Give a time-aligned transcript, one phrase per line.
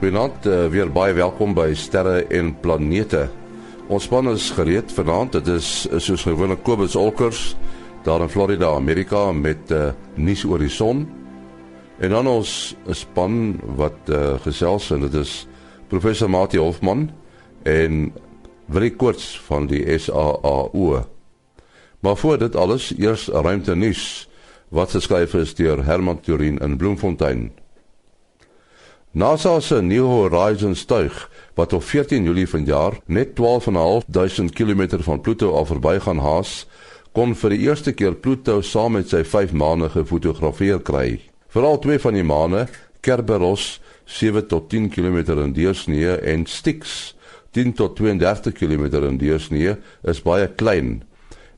[0.00, 3.26] Goeienaand, uh, weer baie welkom by Sterre en Planete.
[3.92, 5.34] Ons span is gereed vanaand.
[5.36, 5.66] Dit is
[6.00, 7.42] soos gewoonlik Kobus Olkers
[8.06, 11.04] daar in Florida, Amerika met uh, nuus oor die son.
[12.00, 12.54] En dan ons
[12.96, 15.36] span wat uh, gesels en dit is
[15.92, 17.10] professor Mati Hofman
[17.68, 18.06] en
[18.72, 21.04] Willie Koorts van die SAAO.
[22.00, 24.30] Maar voor dit alles, eers ruimte nuus
[24.72, 27.50] wat geskryf is deur Herman Turin in Bloemfontein.
[29.12, 35.56] NASA se New Horizons tuig wat op 14 Julie vanjaar net 12.500 km van Pluto
[35.58, 36.68] af verbygaan haas,
[37.10, 41.18] kon vir die eerste keer Pluto saam met sy 5 maane gefotografeer kry.
[41.50, 42.68] Veral twee van die maane,
[43.02, 47.16] Kerberos 7 tot 10 km in deursnee en Styx
[47.50, 49.74] 10 tot 32 km in deursnee
[50.06, 51.00] is baie klein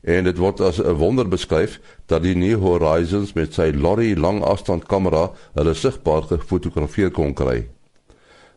[0.03, 5.29] en dit word as 'n wonder beskryf dat die New Horizons met sy LORRI langafstandkamera
[5.55, 7.63] hulle sigbaar gefotografeer kon kry.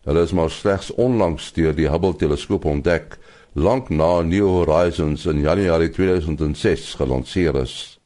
[0.07, 3.19] Hulle is maar slegs onlangs deur die Hubble teleskoop ontdek,
[3.55, 7.97] lank na New Horizons in Januarie 2006 gelanseer is.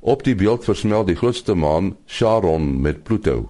[0.00, 3.48] Op die beeld versmel die grootste maan Charon met Pluto.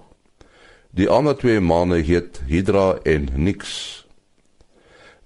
[0.96, 4.06] Die ander twee maane heet Hydra en Nix.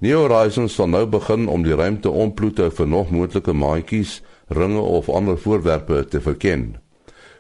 [0.03, 4.19] New Horizons sal nou begin om die ruimte om Pluto vir nog moontlike maatjies,
[4.51, 6.77] ringe of ander voorwerpe te verken.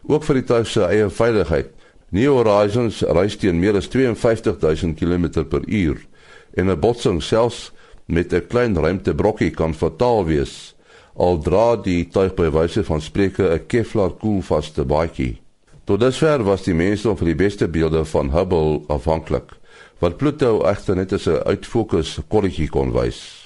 [0.06, 1.74] Ook vir die tuig se eie veiligheid.
[2.10, 6.06] New Horizons reis teen meer as 52000 km/h
[6.54, 7.72] en 'n botsing selfs
[8.06, 10.74] met 'n klein ruimtebrokkie kan fataal wees.
[11.14, 15.40] Al dra die tuig by wyse van spreke 'n Kevlar koelvaste baadjie.
[15.84, 19.58] Tot dusver was die mense van die beste beelde van Hubble afhanklik
[20.00, 23.39] wat Pluto egter net as 'n uitfokus korretjie kon wys.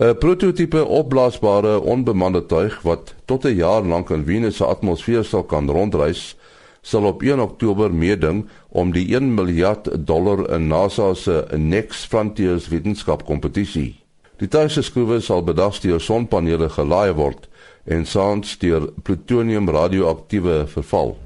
[0.00, 5.42] 'n Prototipe opblaasbare onbemande tuig wat tot 'n jaar lank in Venus se atmosfeer sal
[5.44, 6.36] kan rondreis,
[6.80, 12.68] sal op 1 Oktober meeding om die 1 miljard dollar in NASA se Next Frontiers
[12.68, 13.94] wetenskap kompetisie.
[14.36, 17.48] Die tuig se skroewe sal bedags deur sonpanele gelaai word
[17.84, 21.16] en saans deur plutonium radioaktiewe verval.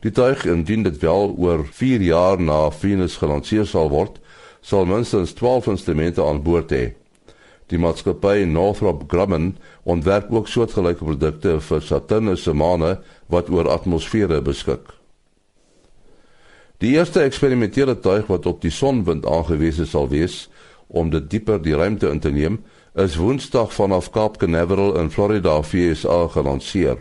[0.00, 4.20] Die tuig indien dit wel oor 4 jaar na Venus gelanseer sal word,
[4.60, 7.05] sal minstens 12 instrumente aan boord hê.
[7.66, 12.98] Die maatskappy Northrop Grumman ontwerp ook soortgelyke produkte vir Saturnus se maane
[13.32, 14.92] wat oor atmosfere beskik.
[16.78, 20.44] Die eerste eksperimentele tuig wat op die sonwind aangewese sal wees
[20.86, 22.60] om dit dieper die ruimte in te neem,
[22.94, 27.00] is Woensdag vanaf Cape Canaveral in Florida, VSA gelanseer.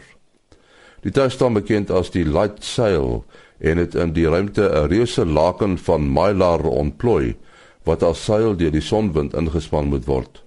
[1.06, 3.22] Die tuig staan bekend as die Light Sail
[3.60, 7.36] en het in die ruimte 'n reuse laken van mylar ontplooi
[7.84, 10.45] wat as seil deur die sonwind ingespan moet word.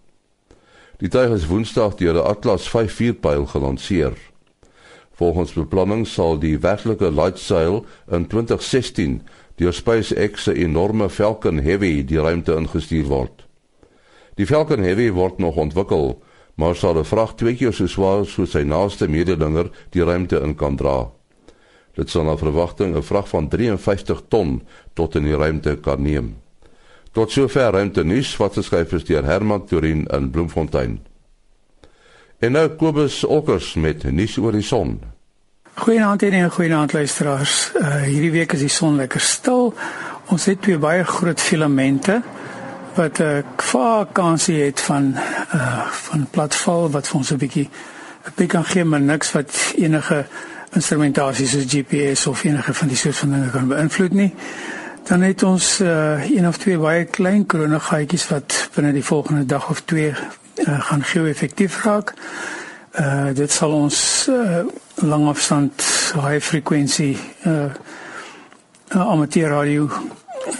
[0.98, 4.16] Die tuig is Woensdag deur die Atlas 54 pyl gelanseer.
[5.14, 9.22] Volgens beplanning sal die werklike Sail in 2016
[9.62, 13.47] deur SpaceX se enorme Falcon Heavy die ruimte ingestuur word.
[14.34, 16.20] Die Falcon Heavy word nog ontwikkel
[16.56, 20.56] maar sal 'n vrag twee keer so swaar soos sy naaste mededinger die ruimte in
[20.56, 21.10] kan dra.
[21.94, 24.62] Dit sal na verwagting 'n vrag van 53 ton
[24.94, 26.47] tot in die ruimte kan neem.
[27.12, 30.98] Tot sover ruimte nuus wat geskryf is deur Herman Turin in Bloemfontein.
[32.38, 35.00] En nou Kobus Olkers met nuus oor die son.
[35.78, 37.72] Goeienaand en goeienaand luisteraars.
[37.74, 39.74] Uh, hierdie week is die son lekker stil.
[40.28, 42.22] Ons het twee baie groot filamente
[42.94, 45.14] wat 'n uh, vaak kansie het van
[45.54, 47.69] uh van platval wat vir ons 'n bietjie
[48.26, 50.26] 'n bietjie kan gee maar niks wat enige
[50.72, 54.34] instrumentasie soos GPS of enige van die soort van dinge kan beïnvloed nie.
[55.04, 59.70] Dan het ons uh een of twee baie klein kronigaatjies wat binne die volgende dag
[59.70, 62.14] of twee uh, gaan geo-effektief raak.
[62.92, 64.64] Uh dit sal ons uh
[64.94, 65.82] langafstand
[66.14, 67.72] high frekwensie uh
[68.88, 69.88] amateur radio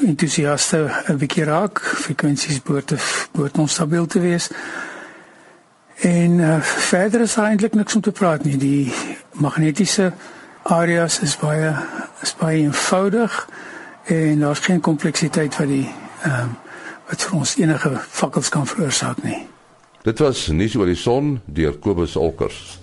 [0.01, 2.95] entoesiaste 'n bietjie raak, frekwensies behoort
[3.33, 4.51] behoort ons stabiel te wees.
[5.99, 8.57] En uh, verder is eintlik niks om te praat nie.
[8.57, 8.93] Die
[9.33, 10.13] magnetiese
[10.63, 11.75] areas is baie
[12.23, 13.49] is baie eenvoudig
[14.09, 15.87] en daar's geen kompleksiteit wat die
[16.23, 16.57] ehm um,
[17.09, 19.39] wat vir ons enige fakkels kan veroorsaak nie.
[20.05, 22.79] Dit was nuus oor die son deur Kobus Olkers.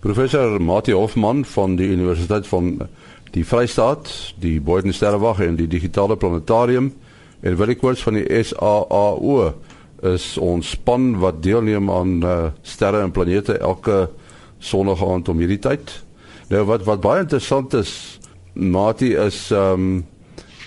[0.00, 2.88] Professor Mati Hofman van die Universiteit van
[3.36, 4.08] die Vrystaat,
[4.40, 6.92] die Boordensterrewag en die digitale planetarium
[7.42, 9.52] en wil ek kort van die SAAO
[10.14, 14.08] is ons span wat deelneem aan uh, sterre en planete elke
[14.58, 15.92] sonnige aand om hierdie tyd.
[16.48, 17.94] Nou wat wat baie interessant is,
[18.54, 20.02] Mati is ehm um,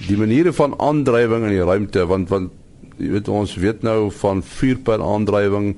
[0.07, 2.51] die maniere van aandrywing in die ruimte want want
[2.97, 5.75] jy weet ons weet nou van vuurpyl aandrywing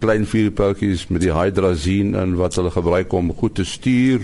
[0.00, 4.20] klein vuurpyltjies met die hydrazine en wat hulle gebruik om goed te stuur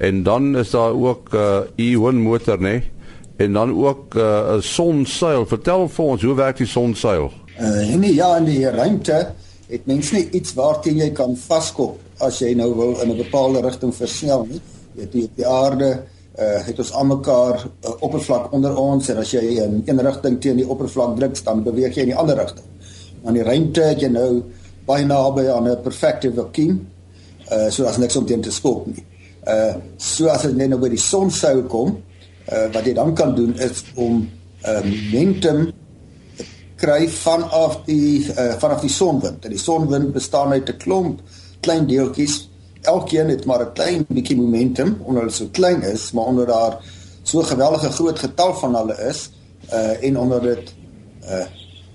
[0.00, 2.82] En dan is daar ook 'n uh, Ion motor nê.
[3.36, 5.46] en dan ook uh, 'n sonseil.
[5.46, 7.32] Vertel vir ons hoe werk die sonseil?
[7.60, 9.32] Uh nee, ja, in die ruimte
[9.66, 13.60] het mens nie iets waarteen jy kan vaskop as jy nou wil in 'n bepaalde
[13.60, 14.60] rigting versnel nie.
[14.94, 16.02] Jy het die, die aarde
[16.40, 20.40] uh het ons almekaar 'n uh, oppervlak onder ons en as jy in een rigting
[20.40, 22.66] teen die oppervlak druk, dan beweeg jy in die ander rigting.
[23.22, 24.42] Maar in die ruimte het jy nou
[24.86, 26.88] baie naby aan 'n perfekte vakuum.
[27.52, 29.04] Uh so as niks om teen te skop nie.
[29.46, 32.02] Uh so as dit net nou by die son sou kom,
[32.52, 34.28] uh wat jy dan kan doen is om
[34.64, 35.72] uh, momentum
[36.76, 39.44] kry vanaf die uh, vanaf die sonwind.
[39.44, 41.20] En die sonwind bestaan uit 'n klomp
[41.60, 42.49] klein deeltjies
[42.82, 46.76] elkeen het maar 'n klein bietjie momentum omdat hulle so klein is, maar onder daar
[47.22, 49.30] so geweldige groot getal van hulle is,
[49.72, 50.74] uh en onder dit
[51.24, 51.44] uh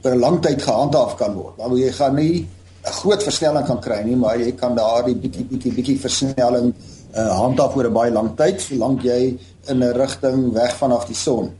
[0.01, 1.57] vir 'n lang tyd gehandhaaf kan word.
[1.57, 2.47] Dan jy gaan nie
[2.83, 6.73] 'n groot versnelling kan kry nie, maar jy kan daardie bietjie bietjie bietjie versnelling
[7.15, 9.37] uh handhaaf oor 'n baie lang tyd, solank jy
[9.67, 11.51] in 'n rigting weg vanaf die son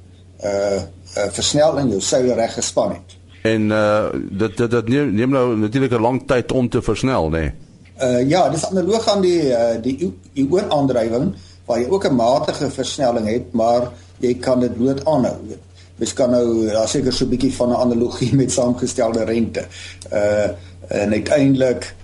[0.44, 0.82] uh
[1.18, 3.18] uh versnel en jou seile reg gespan het.
[3.42, 7.30] En uh dit dit dit neem, neem nou natuurlik 'n lang tyd om te versnel,
[7.30, 7.32] nê.
[7.32, 7.65] Nee.
[7.96, 11.30] Uh ja, dis analoog aan die uh, die ioon-aandrywing
[11.66, 15.56] waar jy ook 'n matige versnelling het, maar jy kan dit bloot aanhou.
[15.96, 19.66] Mens kan nou daar seker so 'n bietjie van 'n analogie met saamgestelde rente.
[20.12, 20.50] Uh
[20.88, 21.96] en uiteindelik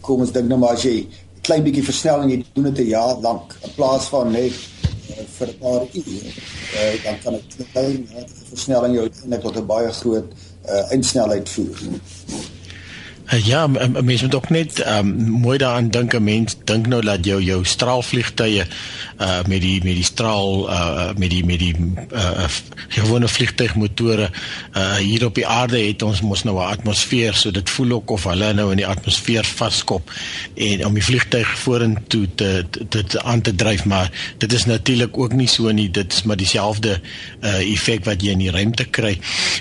[0.00, 1.08] kom ons dink nou maar as jy
[1.40, 4.52] klein bietjie versnelling jy doen dit 'n jaar lank in plaas van net
[5.38, 6.32] vir 'n paar ure,
[6.74, 8.08] uh, dan kan 'n klein
[8.48, 10.32] versnelling jou net tot 'n baie groot
[10.68, 11.78] uh, eindsnelheid voer.
[13.32, 16.14] Uh, ja, 'n mens moet ook net um, mooi daaraan dink.
[16.14, 18.64] 'n Mens dink nou dat jou jou straalvliegtuie
[19.20, 21.74] uh met die met die straal uh met die met die
[22.12, 22.44] uh
[22.88, 24.30] gewone vliegtuigmotore
[24.76, 28.10] uh hier op die aarde het ons mos nou 'n atmosfeer, so dit voel ook
[28.10, 30.10] of hulle nou in die atmosfeer vaskop
[30.54, 35.32] en om die vliegtuig vorentoe te dit aan te dryf, maar dit is natuurlik ook
[35.32, 35.90] nie so nie.
[35.90, 37.00] Dit is maar dieselfde
[37.40, 39.18] uh effek wat jy in die ruimte kry.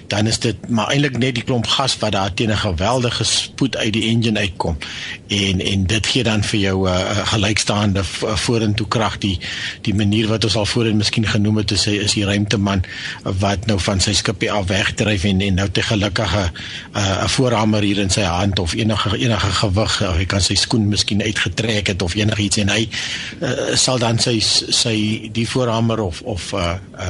[0.07, 3.23] Dan is dit maar eintlik net die klomp gas wat daar teen 'n geweldige
[3.53, 4.77] spoed uit die engine uitkom.
[5.27, 9.17] En en dit gee dan vir jou 'n uh, uh, gelykstaande uh, vorentoe krag.
[9.17, 9.39] Die
[9.81, 12.83] die manier wat ons al voorheen miskien genoem het is hy is die ruimteman
[13.23, 17.81] wat nou van sy skipie af wegdryf en en nou te gelukkige 'n uh, voorhamer
[17.81, 21.87] hier in sy hand of enige enige gewig of hy kan sy skoen miskien uitgetrek
[21.87, 22.57] het of enigiets.
[22.57, 22.89] En hy
[23.41, 24.39] uh, sal dan sy
[24.69, 27.07] sy die voorhamer of of uh, uh,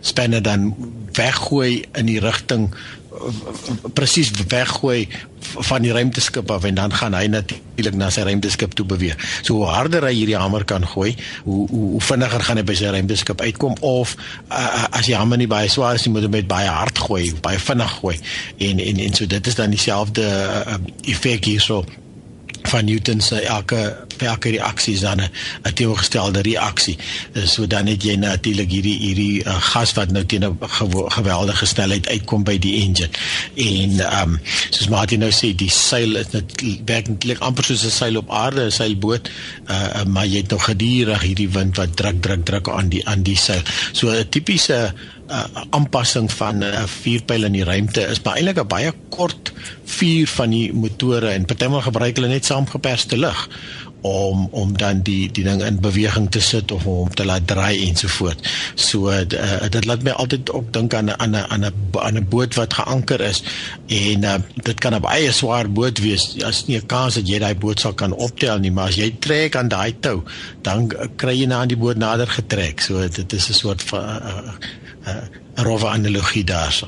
[0.00, 0.74] spanner dan
[1.12, 2.70] weggooi in die rigting
[3.94, 5.08] presies weggooi
[5.68, 9.18] van die ruimteskip af en dan gaan hy natuurlik na sy ruimteskip toe beweeg.
[9.42, 11.14] So hoe harder hy hierdie hamer kan gooi,
[11.44, 14.16] hoe hoe, hoe vinniger gaan hy by sy ruimteskip uitkom of
[14.50, 17.30] uh, as die hamer nie baie swaar is nie, moet hy met baie hard gooi,
[17.44, 18.16] baie vinnig gooi.
[18.70, 20.80] En en en so dit is dan dieselfde uh,
[21.12, 21.84] effek hierso
[22.66, 25.30] van Newton se elke elke reaksie is dan 'n
[25.74, 26.98] teenoorgestelde reaksie.
[27.44, 30.58] So dan het jy natuurlik hierdie hierdie uh, gas wat nou teen 'n
[31.08, 33.10] geweldige snelheid uitkom by die engine.
[33.54, 34.40] En ehm um,
[34.70, 38.30] soos Martin nou sê, die seil is net werk netlik amper soos 'n seil op
[38.30, 39.30] aarde, 'n seilboot,
[39.68, 43.22] uh, maar jy het nog gedurig hierdie wind wat druk druk druk aan die aan
[43.22, 43.62] die seil.
[43.92, 45.15] So 'n tipiese uh,
[45.70, 49.52] aanpassing van 'n uh, vuurpyl in die ruimte is maar eintlik 'n baie kort
[49.84, 53.48] vuur van die motore en partymal gebruik hulle net saamgeperste lug
[54.06, 57.88] om om dan die die ding in beweging te sit of om te laat draai
[57.88, 58.48] ensovoort.
[58.74, 59.24] So uh,
[59.70, 62.54] dit laat my altyd ook dink aan 'n aan 'n aan 'n aan 'n boot
[62.54, 63.42] wat geanker is
[63.86, 66.36] en uh, dit kan 'n baie swaar boot wees.
[66.42, 69.16] As nie 'n kans dat jy daai boot sal kan optel nie, maar as jy
[69.18, 70.22] trek aan daai tou,
[70.62, 72.80] dan kry jy na aan die boot nader getrek.
[72.80, 74.52] So dit is 'n soort van uh,
[75.06, 76.86] 'n rowwe analogie daarso.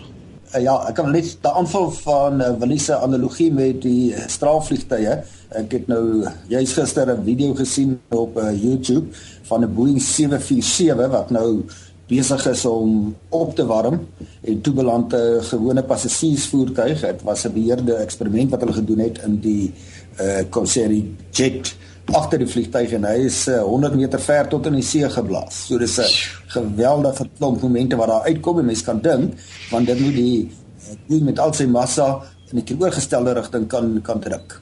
[0.54, 4.24] Uh, ja, ek kan net die aanval van uh, Willie se analogie met die uh,
[4.26, 5.18] straalvliegtuie.
[5.60, 9.06] Ek het nou juis gister 'n video gesien op uh, YouTube
[9.50, 11.64] van 'n Boeing 747 wat nou
[12.08, 14.08] besig is om op te warm
[14.40, 17.00] en toe beland 'n gewone passasiersvoertuig.
[17.00, 19.72] Dit was 'n beheerde eksperiment wat hulle gedoen het in die
[20.20, 21.76] uh Concery jet
[22.12, 25.66] agter die vliegtuig en hy is uh, 100 meter ver tot in die see geblaas.
[25.66, 26.08] So dis 'n
[26.54, 29.34] geweldige klomp momente wat daar uitkom en mens kan dink
[29.70, 30.50] want dit moet die
[31.08, 34.60] uh, met al sy massa in 'n teenoorgestelde rigting kan kan druk.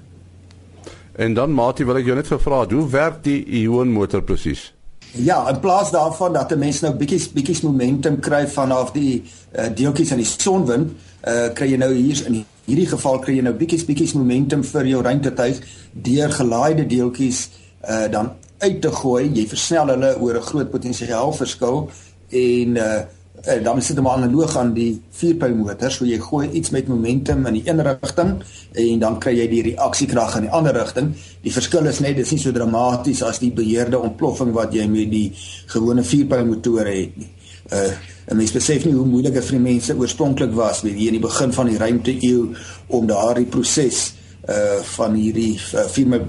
[1.17, 4.73] En dan Mati wil ek jou net gevra, hoe werk die ion motor presies?
[5.17, 9.23] Ja, in plaas daarvan dat 'n mens nou bietjie bietjie momentum kry vanaf die
[9.59, 10.93] uh, deeltjies aan die sonwind,
[11.25, 14.91] uh, kry jy nou hier in hierdie geval kry jy nou bietjie bietjie momentum vir
[14.91, 15.61] jou ruimtetuig
[16.09, 17.49] deur gelaaide deeltjies
[17.89, 19.29] uh, dan uit te gooi.
[19.37, 21.91] Jy versnel hulle oor 'n groot potensiaal verskil
[22.31, 23.05] en uh,
[23.47, 27.61] uh, dan sit hom analoog aan die vierpylmotor, so jy gooi iets met momentum in
[27.61, 28.33] die een rigting
[28.73, 31.15] en dan kry jy die reaksiekrag in die ander rigting.
[31.43, 35.11] Die verskil is net dis nie so dramaties as die beheerde ontploffing wat jy met
[35.11, 35.31] die
[35.73, 37.31] gewone vierpylmotore het nie.
[37.73, 37.95] Uh
[38.27, 41.19] 'n mens besef nie hoe moeilik dit vir die mense oorspronklik was, weet jy, in
[41.21, 42.55] die begin van die ruimte eeu
[42.87, 44.15] om daardie proses
[44.49, 46.27] uh van hierdie uh, vier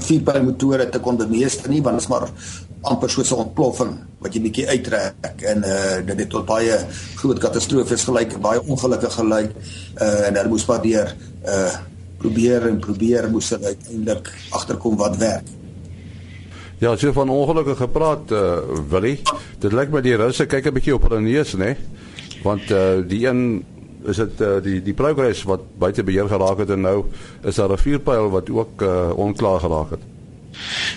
[0.00, 2.28] vier motore te kon bemeester nie, want dit is maar
[2.82, 6.78] amper soos 'n ontploffing wat jy bietjie uittrek en uh dit het tot baie
[7.16, 9.50] groot katastrofes gelyk, baie ongelukkige gelyk.
[10.00, 11.72] Uh en hulle moes maar deur uh
[12.18, 15.48] probeer en probeer moes hulle uiteindelik agterkom wat werk.
[16.84, 18.56] Ja, so van ongelukkige gepraat uh
[18.88, 19.22] Willie.
[19.58, 21.70] Dit lyk my die russe kyk 'n bietjie op hulle neus, né?
[22.42, 23.64] Want uh die een
[24.04, 27.06] is dit uh, die die progress wat buite beheer geraak het en nou
[27.40, 30.04] is daar 'n vuurpyl wat ook uh, onklaar geraak het.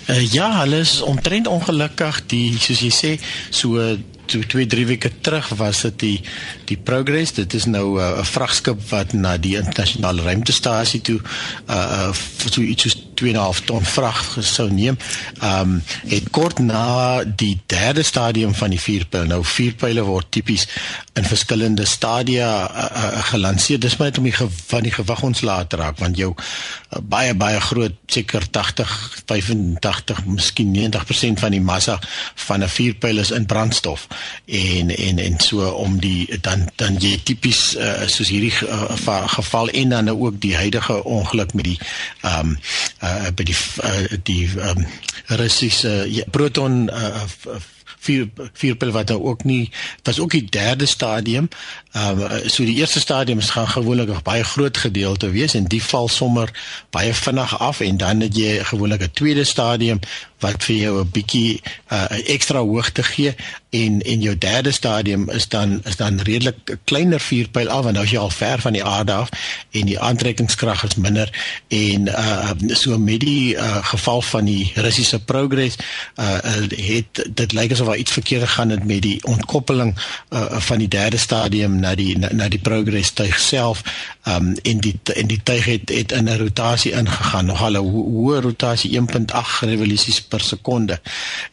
[0.10, 3.16] Uh, ja, hulle is omtrent ongelukkig die soos jy sê
[3.50, 3.80] so
[4.28, 6.22] so 2 3 weke terug was dit die
[6.66, 11.20] die progress dit is nou uh, 'n uh, vragskip wat na die internasionale ruimtestasie toe
[11.70, 12.12] uh
[12.52, 14.98] so iets 2.5 ton vrag sou neem.
[15.42, 19.26] Ehm um, het kort na die derde stadium van die vierpyl.
[19.26, 20.68] Nou vierpyle word tipies
[21.14, 23.80] in verskillende stadia uh, uh, gelanseer.
[23.80, 24.36] Dis maar net om die
[24.68, 28.94] van die gewig ons laat raak want jou uh, baie baie groot seker 80
[29.26, 31.98] 85 miskien 90% van die massa
[32.48, 34.08] van 'n vierpyl is in brandstof
[34.46, 39.70] en en en so om die dan dan jy tipies uh, soos hierdie uh, geval
[39.70, 41.80] en dan ook die huidige ongeluk met die
[42.22, 42.58] ehm um,
[43.08, 44.86] uh, by die uh, die um,
[45.40, 47.26] Russiese uh, proton uh,
[48.08, 49.72] vier vierpil wat nou ook nie
[50.04, 51.50] was ook die derde stadium.
[51.92, 55.66] Ehm um, so die eerste stadium is gaan gewoonlik 'n baie groot gedeelte wees en
[55.66, 56.52] die val sommer
[56.90, 60.00] baie vinnig af en dan het jy gewoonlik 'n tweede stadium
[60.40, 63.36] wat vir jou 'n bietjie 'n uh, ekstra hoogte gee.
[63.70, 68.06] En en jou derde stadium is dan is dan redelik kleiner vuurpyl af want nou
[68.06, 69.30] is jy al ver van die aarde af
[69.72, 71.30] en die aantrekkingskrag is minder.
[71.68, 75.76] En uh so met die uh, geval van die Russiese progress
[76.16, 76.38] uh
[76.70, 79.96] het dit lyk asof daar iets verkeerd gegaan het met die ontkoppeling
[80.30, 83.82] uh van die derde stadium na die na, na die progress tuig self.
[84.24, 87.46] Um en die en die tuig het, het in 'n rotasie ingegaan.
[87.46, 91.00] Nog al 'n ho hoë rotasie 1.8 revolusies per sekonde.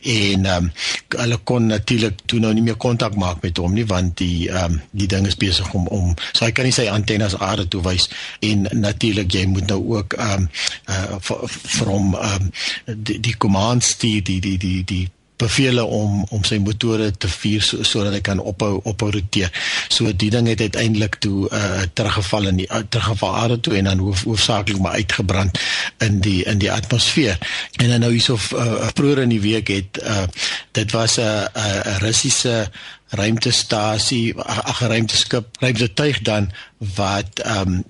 [0.02, 0.70] En um
[1.14, 4.80] hulle kon natuurlik toe nou nie meer kontak maak met hom nie want die um
[4.90, 8.08] die ding is besig om om so hy kan nie sy antennes aarde toe wys
[8.44, 10.48] en natuurlik jy moet nou ook um
[10.90, 12.50] uh vir hom um
[12.86, 15.04] die die commands die die die die die
[15.44, 19.52] beveel om om sy motore te vuur sodat so hy kan ophou ophou roteer.
[19.92, 23.90] So die ding het uiteindelik toe uh teruggeval in die uh, teruggeval aarde toe en
[23.90, 25.60] dan hoof, hoofsaaklik maar uitgebrand
[26.06, 27.38] in die in die atmosfeer.
[27.80, 30.26] En dan nou hierso uh, vroeër in die week het uh
[30.72, 32.70] dit was 'n 'n Russiese
[33.14, 36.50] ruimtestasie ag ruimteskip ruimtetuig dan
[36.94, 37.84] wat ehm um,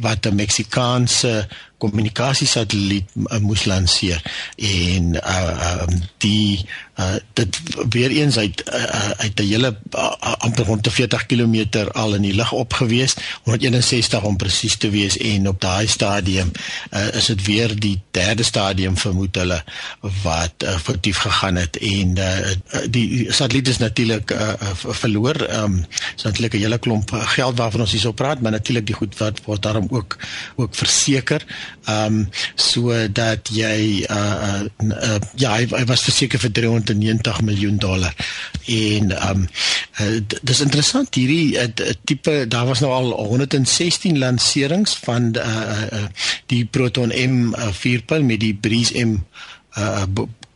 [0.00, 1.46] wat, 'n Meksikaanse
[1.84, 4.22] kommunikasiesatelliet uh, moes lanseer.
[4.56, 7.60] En uh um, die uh dit
[7.90, 12.34] weer eens uit uh, uit 'n hele uh, amper rond 40 km al in die
[12.34, 15.16] lug opgewees 161 om presies te wees.
[15.16, 16.52] En op daai stadium
[16.90, 19.64] uh, is dit weer die derde stadium vermoed hulle
[20.22, 21.76] wat uh, verdief gegaan het.
[21.76, 25.48] En uh, die satelliet is natuurlik uh, verloor.
[25.50, 29.16] Um so natuurlik 'n hele klomp geld waarvan ons hierso praat maar natuurlik die goed
[29.20, 30.16] wat word daarom ook
[30.56, 31.44] ook verseker.
[31.90, 32.24] Um
[32.56, 34.16] sodat jy uh,
[34.48, 38.14] uh, uh ja hy, hy was verseker vir 390 miljoen dollar.
[38.66, 39.44] En um
[40.00, 41.68] uh, dis interessant hierdie uh,
[42.08, 45.44] tipe daar was nou al 116 lanserings van uh,
[45.92, 46.06] uh,
[46.52, 49.18] die Proton M4 met die Breeze M
[49.78, 50.02] uh,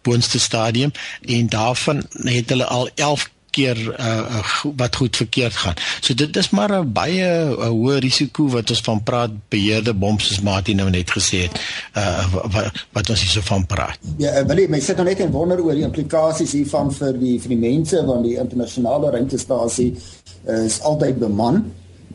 [0.03, 0.93] boonste stadium.
[1.21, 4.43] En daarvan het hulle al 11 keer uh,
[4.77, 5.77] wat goed verkeerd gaan.
[6.01, 7.27] So dit is maar 'n baie
[7.67, 11.61] a hoë risiko wat ons van praat beheerde boms soos Martin nou net gesê het.
[11.97, 13.99] Uh wat, wat ons hierso van praat.
[14.19, 17.37] Ja, wil jy my sit nou net en wonder oor die implikasies hiervan vir die
[17.41, 21.65] vir die mense want die internasionale ruimtestasie uh, is altyd beman.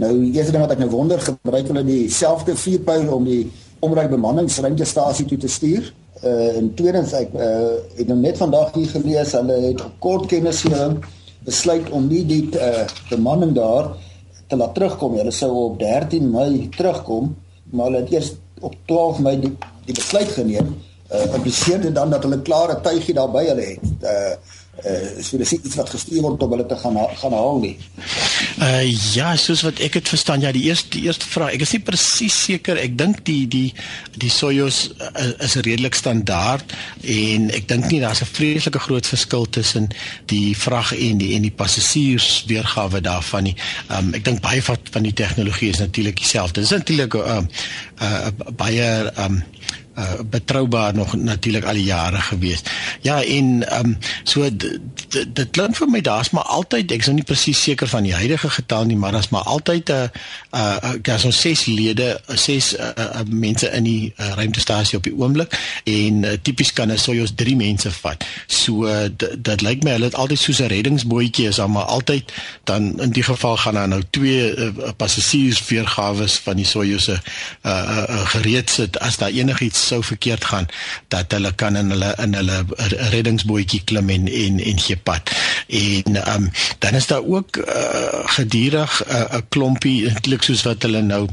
[0.01, 3.43] Nou eerste ding wat ek nou wonder, gebruik hulle dieselfde vuurpyl om die
[3.83, 5.91] omryk bemanningsruimtestasie toe te stuur?
[6.23, 11.01] Uh en tweedens ek uh het nou net vandag hier gelees hulle het kort kennisgewing
[11.45, 13.93] besluit om nie die uh, bemanning daar
[14.47, 15.17] te laat terugkom.
[15.19, 17.35] Hulle sou op 13 Mei terugkom,
[17.71, 19.53] maar hulle het eers op 12 Mei die,
[19.85, 20.75] die besluit geneem.
[21.13, 23.89] Uh impliseer dit dan dat hulle klare tuigie daar by hulle het.
[24.01, 24.35] Uh
[24.73, 27.75] uh so dis iets wat gestuur word om hulle te gaan gaan haal nie.
[28.57, 28.81] Uh
[29.13, 31.81] ja, soos wat ek dit verstaan, ja, die eerste die eerste vraag, ek is nie
[31.85, 32.81] presies seker.
[32.81, 33.67] Ek dink die die
[34.17, 36.73] die Soyuz uh, is redelik standaard
[37.05, 39.91] en ek dink nie daar's 'n vreeslike groot verskil tussen
[40.33, 43.55] die vrag en die en die passasiers weergawe daarvan nie.
[43.93, 46.65] Um ek dink baie van van die tegnologie is natuurlik dieselfde.
[46.65, 47.41] Dit is natuurlik uh,
[48.01, 48.27] uh,
[48.57, 48.89] baie
[49.21, 49.43] um
[49.95, 52.61] uh betroubaar nog natuurlik al die jare gewees.
[53.01, 54.49] Ja, en ehm um, so
[55.33, 58.13] dit klink vir my daar's maar altyd ek is nou nie presies seker van die
[58.13, 62.73] huidige getal nie, maar daar's maar altyd 'n uh uh daar's ons ses lede, ses
[62.77, 66.97] uh, uh, mense in die uh, ruimtestasie op die oomblik en uh, tipies kan 'n
[66.97, 68.25] Soyuz 3 mense vat.
[68.47, 72.33] So uh, dit lyk my hulle het altyd soos 'n reddingsbootjie is, maar altyd
[72.63, 77.17] dan in die geval gaan daar nou twee uh, passasiers weergawe van die Soyuz uh,
[77.65, 80.67] uh, uh, gereed sit as daar enigiets sou verkeerd gaan
[81.07, 82.63] dat hulle kan in hulle in hulle
[83.13, 85.31] reddingsbootjie klim en en en gee pad.
[85.67, 87.65] En ehm um, dan is daar ook uh,
[88.35, 91.27] gedurig 'n uh, klompie eintlik soos wat hulle nou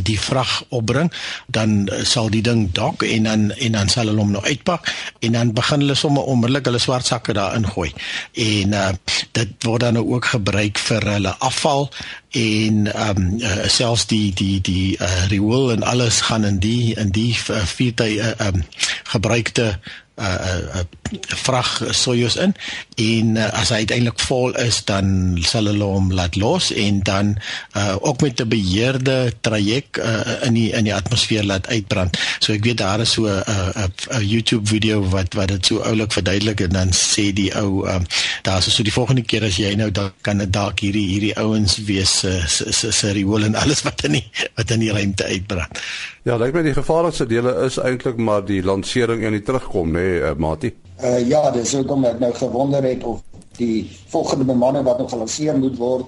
[0.00, 1.12] die vrag opbring
[1.46, 4.88] dan sal die ding dok en dan en dan sal hulle hom nou uitpak
[5.20, 7.90] en dan begin hulle sommer onmiddellik hulle swart sakke daarin gooi
[8.32, 8.90] en uh,
[9.36, 11.90] dit word dan nou ook gebruik vir hulle afval
[12.32, 16.94] en ehm um, uh, selfs die die die uh, riool en alles gaan in die
[16.96, 18.64] in die vier tyd ehm uh, um,
[19.12, 19.78] gebruikte
[20.20, 22.54] uh uh, uh vrag Soyuz in
[22.96, 27.34] en uh, as hy uiteindelik vol is dan sal hulle hom laat los en dan
[27.76, 32.18] uh ook met 'n beheerde traject uh, in die in die atmosfeer laat uitbrand.
[32.38, 33.86] So ek weet daar is so 'n uh,
[34.18, 38.06] 'n YouTube video wat wat dit so oulik verduidelik en dan sê die ou um
[38.42, 41.76] daar's so die volgende keer as jy nou dan kan dit dalk hierdie hierdie ouens
[41.84, 45.78] wees se se riool en alles wat in die wat in die ruimte uitbrand.
[46.22, 50.04] Ja, lyk my die gevaarlikste dele is eintlik maar die landering en die terugkom, nê,
[50.04, 50.70] nee, uh, Mati.
[51.02, 53.22] Uh ja, dis hoekom ek nou gewonder het of
[53.58, 56.06] die volgende bemanning wat nog gelanseer moet word,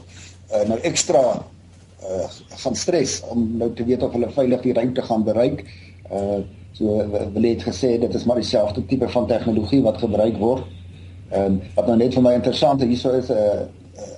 [0.55, 1.23] uh nou ekstra
[2.05, 2.29] uh
[2.63, 5.65] gaan stres om nou te weet of hulle veilig die ruimte gaan bereik.
[6.11, 6.45] Uh
[6.79, 7.03] so
[7.35, 10.63] wil het gesê dit is maar dieselfde tipe van tegnologie wat gebruik word.
[11.31, 14.09] Ehm um, wat nou net vir my interessant is, hierso is 'n uh,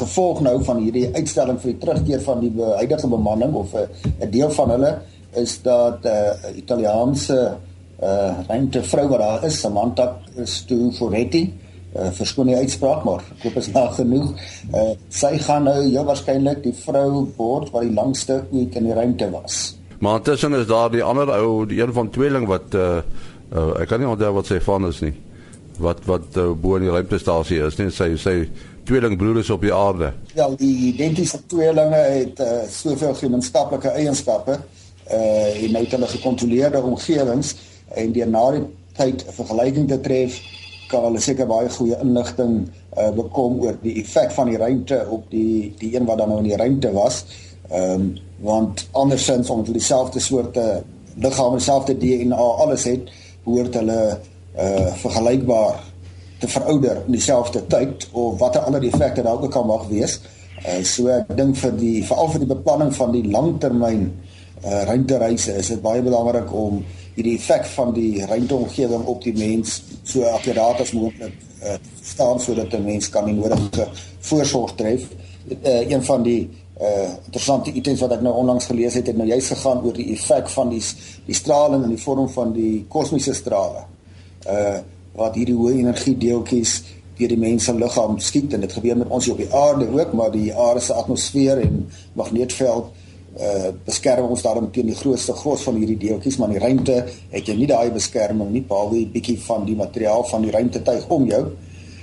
[0.00, 4.50] gevolg nou van hierdie uitstelling vir die terugkeer van die huidige bemanning of 'n deel
[4.50, 4.98] van hulle
[5.36, 7.56] is dat 'n uh, Italiaanse
[8.02, 10.06] uh ruimte vrou wat daar is, Samantha
[10.44, 11.42] Stuforetti,
[11.96, 14.44] uh verskoon die uitspraak maar ek hoop is nou genoeg.
[14.70, 18.94] Uh sy gaan nou heel waarskynlik die vrou word wat die langste ooit in die
[18.94, 19.78] ruimte was.
[19.98, 23.00] Maar intussen is daar die ander ou, die een van tweeling wat uh,
[23.50, 25.14] uh ek kan nie onthou wat sy van is nie.
[25.82, 28.36] Wat wat uh, bo in die ruimtestasie is, net sy sy
[28.86, 30.12] tweelingbroers op die aarde.
[30.38, 34.60] Ja, die identiese tweelinge het uh, soveel gemeenskaplike eienskappe
[35.08, 37.54] uh en nou het hulle gekontroleerde omgewings
[37.94, 38.64] en deur na die
[38.96, 40.40] tyd 'n vergelyking te tref
[40.88, 45.30] kan hulle seker baie goeie inligting uh bekom oor die effek van die ruimte op
[45.30, 47.24] die die een wat dan nou in die ruimte was.
[47.70, 50.82] Ehm um, want andersins omdat hulle dieselfde soorte
[51.14, 53.10] liggame, dieselfde DNA alles het,
[53.44, 54.18] behoort hulle
[54.58, 55.80] uh vergelykbaar
[56.38, 60.20] te verouder in dieselfde tyd of watter ander effekte daar ook kan mag wees.
[60.66, 64.08] Uh, so ek dink vir die veral vir die beplanning van die langtermyn
[64.64, 66.80] uh, ruimtereise is dit baie belangrik om
[67.18, 72.74] hierdie effek van die ruimteomgewing op die mens so akkuraat as moontlik uh, staan sodat
[72.74, 73.88] 'n mens kan die nodige
[74.20, 75.08] voorsorg tref.
[75.48, 76.48] Uh, een van die
[76.80, 80.12] uh interessante items wat ek nou onlangs gelees het het nou juist gegaan oor die
[80.12, 80.82] effek van die
[81.26, 83.82] die straling in die vorm van die kosmiese strale.
[84.46, 84.78] Uh
[85.18, 86.84] wat hierdie hoë energie deeltjies
[87.18, 89.88] deur die mens se liggaam skiet en dit gebeur met ons hier op die aarde
[89.90, 93.07] ook maar die aarde se atmosfeer en magneetveld uh
[93.84, 96.96] beskerm ons daarom teen die grootste gros van hierdie deeltjies maar in die ruimte
[97.30, 101.08] het jy nie daai beskerming nie behalwe 'n bietjie van die materiaal van die ruimtetuig
[101.08, 101.44] om jou.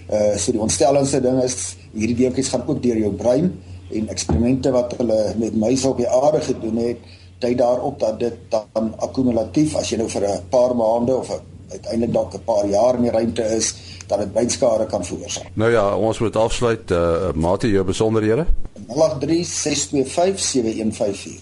[0.10, 3.52] Uh so die ontstellendste ding is hierdie deeltjies gaan ook deur jou brein
[3.92, 6.98] en eksperimente wat hulle met muise op die aarde gedoen het,
[7.40, 11.55] dui daarop dat dit dan akkumulatief as jy nou vir 'n paar maande of 'n
[11.70, 13.76] uiteindelik dalk 'n paar jaar in die ruimte is
[14.08, 15.50] dat dit breinskade kan veroorsaak.
[15.54, 18.46] Nou ja, ons moet afsluit uh mate jou besonderhede.
[18.88, 18.94] 0836257154.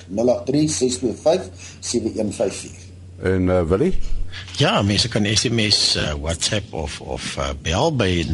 [0.10, 0.16] 0836257154.
[3.22, 3.94] En uh Willie?
[4.58, 8.34] Ja, mense kan SMS, uh, WhatsApp of of uh, bel by 0724579208.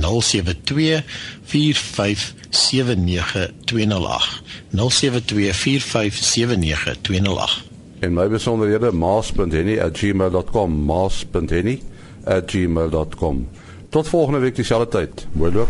[4.75, 7.68] 0724579208.
[7.99, 13.47] En my besonderhede maas.henny@gmail.com maas.henny@gmail.com.
[13.89, 15.27] Tot volgende week dieselfde tyd.
[15.31, 15.67] Mooi loop.